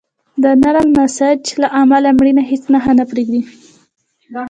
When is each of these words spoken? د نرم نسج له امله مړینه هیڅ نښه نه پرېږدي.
د 0.43 0.45
نرم 0.61 0.87
نسج 0.97 1.41
له 1.61 1.67
امله 1.81 2.09
مړینه 2.17 2.43
هیڅ 2.49 2.63
نښه 2.73 2.93
نه 2.99 3.05
پرېږدي. 3.11 3.41